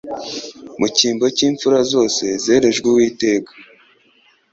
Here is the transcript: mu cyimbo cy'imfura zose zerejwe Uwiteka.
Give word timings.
mu 0.79 0.87
cyimbo 0.95 1.25
cy'imfura 1.35 1.79
zose 1.91 2.23
zerejwe 2.43 2.87
Uwiteka. 2.89 3.51